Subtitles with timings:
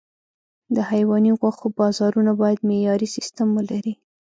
[0.75, 3.93] د حيواني غوښو بازارونه باید معیاري سیستم ولري.